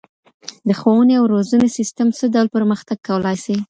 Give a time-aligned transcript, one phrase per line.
[0.67, 3.55] د ښوونې او روزنې سيستم څه ډول پرمختګ کولای سي؟